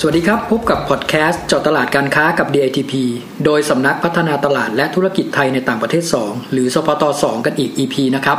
[0.00, 2.92] สวัสดีครับ พบกับพอดแคสต์เจาะตลาดการค้ากับ DITP
[3.44, 8.38] โดยสำนักพัฒนาตลาดและธุรกิจไทยในต่างประเทศ 2 หรือสพต2กันอีก EP นะครับ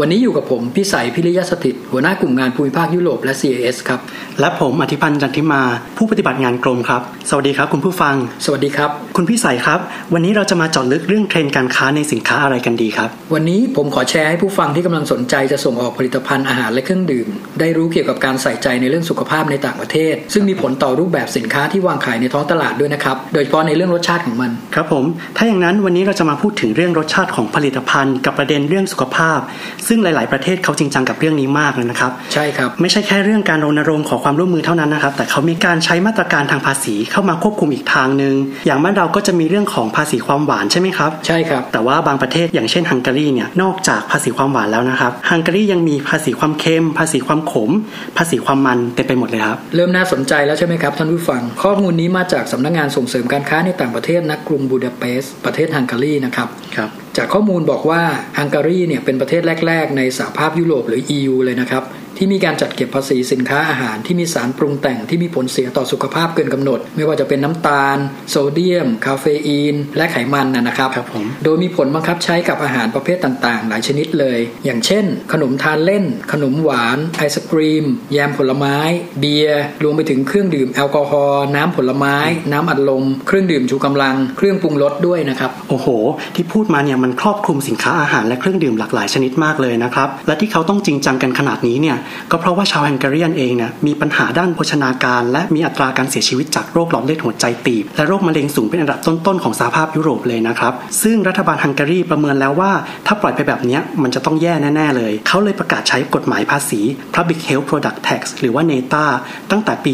[0.00, 4.00] วันนี้อยู่กับผมพิสัยพิริยสถิตหัวหน้ากลุ่มงานภูมิภาคยุโรปและ CAS ครับ
[4.40, 5.62] และผมอธิพันธ์จันทิมา
[5.98, 9.80] ผู้ปฏิบัติงานกรมครับ สวัสดีครับคุณผู้ฟัง สวัสดีครับ คุณพี่ใสครับ
[10.14, 17.28] วันนี้เราจะมาเจาะลึกเรื่องเทรนด์การค้าในสินค้าอะไรกันดีครับ วันนี้ผมขอแชร์ให้ผู้ฟังที่กำลังสนใจจะส่งออกผลิตภัณฑ์อาหารและเครื่องดื่ม
[17.60, 25.04] ได้รู้เกี่ยวกับการใส่ใจในเรื่องสุขภาพในต่างประเทศ ซึ่งมีผลต่อรูปแบบสินค้าที่วางขายในท้องตลาดด้วยนะครับโดยเฉพาะในเรื่องรสชาติของมันครับผม
[25.36, 29.40] ถ้าอย่างนั้นวันนี้เราจะมาพูดถึงเรื่องรสชาติของผลิตภัณฑ์ กับประเด็นเรื่องสุขภาพ
[29.88, 38.34] ซึ่งหลาย ๆ ประเทศเขาจริงจังกับเรื่องนี้มากเลยนะครับ ใช่ครับ ไม่ใช่แค่เรื่องการรณรงค์ขอความร่วมมือเท่านั้นนะครับ แต่เขามีการใช้มาตรการทางภาษีเข้ามาควบคุมอีกทางหนึ่ง
[38.66, 47.70] อย่างบ้านเราก็จะมีเรื่องของภาษีความหวานใช่ไหมครับ ใช่ครับ แต่ว่าบางประเทศอย่างเช่นฮังการีเนี่ย นอกจากภาษีความหวานแล้วนะครับ ฮังการียังมีภาษีความเค็ม ภาษีความขม
[48.16, 58.02] ภาษีความมันเต็มไปหมดเลยครับ เริ่มน่าสนใจแล้วใช่ไหมครับท่านผู้ฟัง ข้อมูลนี้มาจากสำนักงงานส่งเสริมการค้าในต่างประเทศนักกรุงบูดาเปสต์ประเทศฮังการีนะครับ ครับ จากข้อมูลบอกว่า
[58.38, 61.82] ฮังการีเนี่ยเป็นประเทศแรก ๆ ในสหภาพยุโรปหรือ EU เลยนะครับ
[62.18, 67.98] ที่มีการจัดเก็บภาษีสินค้าอาหารที่มีสารปรุงแต่งที่มีผลเสียต่อสุขภาพเกินกำหนด ไม่ว่าจะเป็นน้ำตาล
[68.30, 78.76] โซเดียม คาเฟอีน และไขมันนะนะครับครับผมโดยมีผลบังคับใช้กับอาหารประเภทต่างๆ หลายชนิดเลย อย่างเช่น ขนมทานเล่น ขนมหวาน ไอศกรีม แยมผลไม้
[79.20, 82.16] เบียร์ รวมไปถึงเครื่องดื่มแอลกอฮอล์น้ำผลไม้
[82.52, 85.88] น้ำอัดลม เครื่องดื่มชูกำลัง เครื่องปรุงรสด้วยนะครับ โอ้โห
[86.34, 91.96] ที่พูดมาเนี่ยมันครอบคลุมสินค้าอาหารและเครื่องดื่มหลากหลายชนิดมากเลยนะครับ และที่เขาต้องจริงจังกันขนาดนี้เนี่ย
[92.30, 102.72] ก็เพราะว่าชาวฮังการีเองเนี่ยมีปัญหาด้านโภชนาการ และมีอัตราการเสียชีวิตจากโรคหลอดเลือดหัวใจตีบ และโรคมะเร็งสูงเป็นอันดับต้นๆของสหภาพยุโรปเลยนะครับ ซึ่งรัฐบาลฮังการีประเมินแล้วว่า
[103.06, 106.80] ถ้าปล่อยไปแบบเนี้ยมันจะต้องแย่แน่ ๆ เลย เขาเลยประกาศใช้กฎหมายภาษี
[107.14, 109.04] Public Health Product Tax หรือว่า NETA
[109.50, 109.92] ตั้งแต่ปี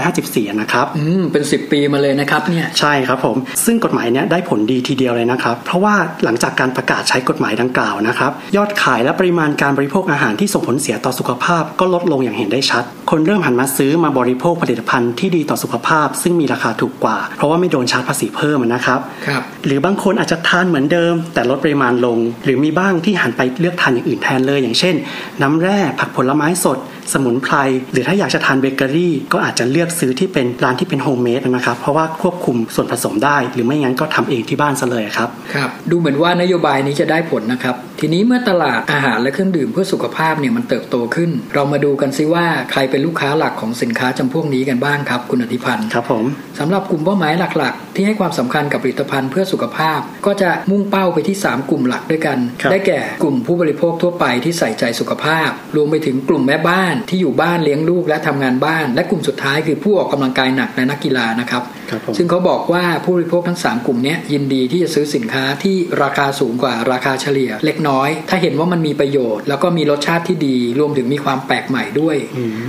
[0.00, 5.94] 2554 นะครับอืมเป็น 10 ปีมาเลยนะครับเนี่ยใช่ครับผม ซึ่งกฎหมายเนี้ยได้ผลดีทีเดียวเลยนะครับ เพราะว่า
[6.24, 24.94] หลังจากการประกาศใช้กฎหมายดังกล่าวนะครับยอดขายและปริมาณการบริโภคอาหารที่ส่งผลเสียต่อสุขภาพก็ลดลงอย่างเห็นได้ชัด คนเริ่มหันมาซื้อมาบริโภคผลิตภัณฑ์ที่ดีต่อสุขภาพ ซึ่งมีราคาถูกกว่า เพราะว่าไม่โดนชาร์จภาษีเพิ่มนะครับครับ หรือบางคนอาจจะทานเหมือนเดิม แต่ลดปริมาณลง หรือมีบ้างที่หันไปเลือกทานอย่างอื่นแทนเลย อย่างเช่น
[25.42, 26.78] น้ำแร่ผักผลไม้สด
[27.12, 27.54] สมุนไพร
[27.92, 46.24] หรือถ้าอยากจะทานเบเกอรี่ก็อาจจะเลือกซื้อที่เป็นร้านที่เป็น homemade นะครับเพราะว่าควบคุมส่วนผสมได้ หรือไม่งั้นก็ทำเองที่บ้านซะเลยครับครับดูเหมือนว่านโยบายนี้จะได้ผลนะครับทีนี้เมื่อตลาดอาหารและเครื่องดื่มเพื่อสุขภาพเนี่ยมันเติบโตขึ้น เรามาดูกันซิว่าใครเป็นลูกค้าหลักของสินค้าจำพวกนี้กันบ้างครับ คุณอธิพันธ์ครับผม
[46.58, 72.16] สำหรับกลุ่มเป้าหมายหลักๆ ที่ให้ความสำคัญกับผลิตภัณฑ์เพื่อสุขภาพ ก็จะมุ่งเป้าไปที่ 3 กลุ่มหลักด้วยกันครับได้แก่กลุ่มผู้บริโภคทั่วไปที่ใส่ใจสุขภาพ รวมไปถึงกลุ่มแม่บ้านที่อยู่บ้านเลี้ยงลูกและทำงานบ้าน และกลุ่มสุดท้ายคือผู้ออกกำลังกายหนักและนักกีฬานะครับครับผมซึ่งเขาบอกว่าผู้บริโภคทั้ง 3 กลุ่มเนี้ยยินดีที่จะซื้อสินค้าที่ราคาสูงกว่าราคาเฉลี่ย เล็กน้อย ถ้าเห็นว่ามันมีประโยชน์ แล้วก็มีรสชาติที่ดี รวมถึงมีความแปลกใหม่ด้วย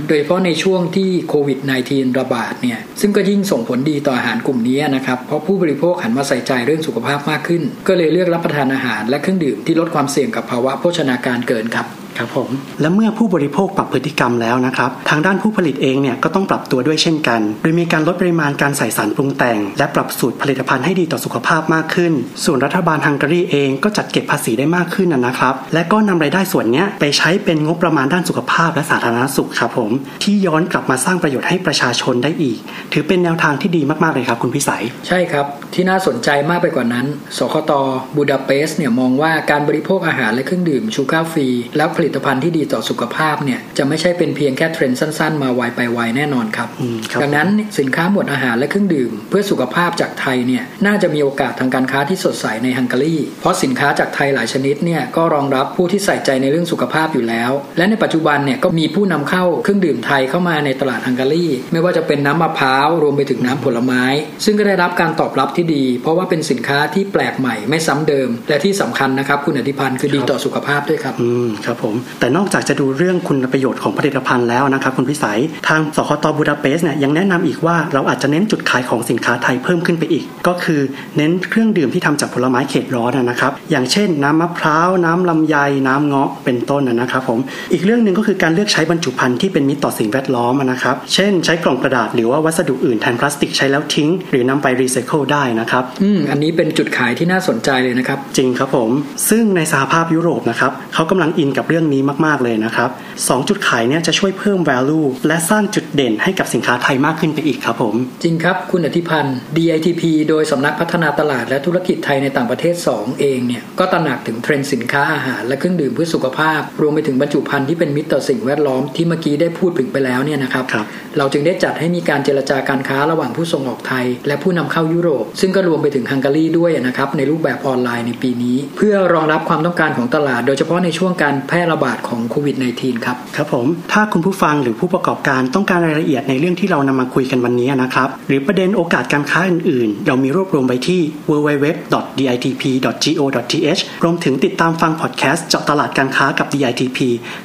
[0.08, 11.86] โดยเฉพาะในช่วงที่โควิด -19 ระบาดเนี่ยซึ่งก็ยิ่งส่งผลดีต่ออาหารกลุ่มนี้นะครับเพราะผู้บริโภคหันมาใส่ใจเรื่องสุขภาพมากขึ้น ก็เลยเลือกรับประทานอาหารและเครื่องดื่มที่ลดความเสี่ยงกับภาวะโภชนาการเกินครับ
[12.18, 12.48] ครับผม
[12.80, 22.12] และเมื่อผู้บริโภคปรับพฤติกรรมแล้วนะครับ ทางด้านผู้ผลิตเองเนี่ยก็ต้องปรับตัวด้วยเช่นกัน โดยมีการลดปริมาณการใส่สารปรุงแต่ง และปรับสูตรผลิตภัณฑ์ให้ดีต่อสุขภาพมากขึ้น
[22.44, 29.90] ส่วนรัฐบาลฮังการีเองก็จัดเก็บภาษีได้มากขึ้นนะนะครับ และก็นำรายได้ส่วนเนี้ยไปใช้เป็นงบประมาณด้านสุขภาพและสาธารณสุขครับผม
[30.22, 32.58] ที่ย้อนกลับมาสร้างประโยชน์ให้ประชาชนได้อีก
[32.92, 37.06] ถือเป็นแนวทางที่ดีมากๆเลยครับคุณพิสัย ใช่ครับ ที่น่าสนใจมากไปกว่านั้น
[37.36, 37.72] สคต
[38.16, 47.48] บูดาเปสต์เนี่ยมองว่าการบริโภคอาหารและเครื่องดื่ม sugar-free และผลิตภัณฑ์ที่ดีต่อสุขภาพเนี่ยจะไม่ใช่เป็นเพียงแค่เทรนด์สั้น ๆ มาไวไปไวแน่นอนครับอืมครับ ดังนั้น
[47.78, 64.04] สินค้าหมวดอาหารและเครื่องดื่ม เพื่อสุขภาพจากไทยเนี่ยน่าจะมีโอกาสทางการค้าที่สดใสในฮังการี เพราะสินค้าจากไทยหลายชนิดเนี่ยก็รองรับผู้ที่ใส่ใจในเรื่องสุขภาพอยู่แล้ว และในปัจจุบันเนี่ยก็มีผู้นำเข้าเครื่องดื่มไทยเข้ามาในตลาดฮังการี ไม่ว่าจะเป็นน้ำมะพร้าวรวมไปถึงน้ำผลไม้
[64.44, 80.80] ซึ่งก็ได้รับการตอบรับที่ดี เพราะว่าเป็นสินค้าที่แปลกใหม่ไม่ซ้ำเดิม และที่สำคัญนะครับคุณอธิพันธ์คือดีต่อสุขภาพด้วยครับอืมครับผมแต่นอกจากจะดูเรื่องคุณประโยชน์ของผลิตภัณฑ์แล้วนะครับคุณพิสัย ทางสคตบูดาเปสต์เนี่ยยังแนะนำอีกว่าเราอาจจะเน้นจุดขายของสินค้าไทยเพิ่มขึ้นไปอีก ก็คือ
[81.16, 85.56] เน้นเครื่องดื่มที่ทำจากผลไม้เขตร้อนนะครับ อย่างเช่น น้ำมะพร้าวน้ำลำไย
[85.88, 87.38] น้ำเงาะเป็นต้นนะครับผม
[87.72, 98.90] อีกเรื่องหนึ่งก็คือการเลือกใช้บรรจุภัณฑ์ที่เป็นมิตรต่อสิ่งแวดล้อมนะครับเช่น ใช้กล่องกระดาษหรือว่าวัสดุอื่นแทนพลาสติกใช้แล้วทิ้ง หรือนำไปรีไซเคิลได้นะครับอืมอันนี้เป็นจุดขายที่น่าสนใจเลยนะครับจริงครับผม
[99.30, 102.90] ซึ่งในสหภาพยุโรปนะครับเขากำลังอินกับเรื่องนี้มาก ๆ เลยนะครับ
[103.28, 120.86] สองจุดขายเนี่ยจะช่วยเพิ่ม value และสร้างจุดเด่นให้กับสินค้าไทยมากขึ้นไปอีกครับผม จริงครับคุณอธิพันธ์ DITP โดยสำนักพัฒนาตลาดและธุรกิจไทยในต่างประเทศ 2 เองเนี่ยก็ตระหนักถึงเทรนด์สินค้าอาหารและเครื่องดื่มเพื่อสุขภาพ รวมไปถึงบรรจุภัณฑ์ที่เป็นมิตรต่อสิ่งแวดล้อมที่เมื่อกี้ได้พูดถึงไปแล้วเนี่ยนะครับรบ
[121.18, 141.00] เราจึงได้จัดให้มีการเจรจาการค้าระหว่างผู้ส่งออกไทย และผู้นำเข้ายุโรป ซึ่งก็รวมไปถึงฮังการีด้วยนะครับในรูปแบบออนไลน์ในปีนี้ เพื่อรองรับความต้องการของตลาด โดยเฉพาะในช่วงการแพร่ระบาดของโควิด -19 ครับครับผมถ้าคุณผู้ฟังหรือผู้ประกอบการต้องการรายละเอียดในเรื่องที่เรานำมาคุยกันวันนี้นะครับ หรือประเด็นโอกาสการค้าอื่นๆ เรามีรวบรวมไว้ที่
[141.30, 146.98] www.ditp.go.th รวมถึงติดตามฟังพอดแคสต์เจาะตลาดการค้ากับ DITP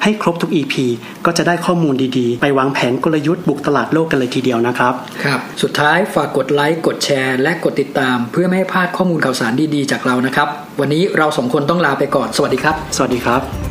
[0.03, 0.75] ให้ครบทุก EP
[1.25, 4.93] ก็จะได้ข้อมูลดีๆ ไปวางแผนกลยุทธ์บุกตลาดโลกกันเลยทีเดียวนะครับ
[5.23, 10.47] ครับ สุดท้ายฝากกดไลค์กดแชร์และกดติดตาม เพื่อไม่ให้พลาดข้อมูลข่าวสารดีๆ จากเรานะครับ
[10.79, 13.70] วันนี้เราสองคนต้องลาไปก่อน สวัสดีครับ สวัสดีครับ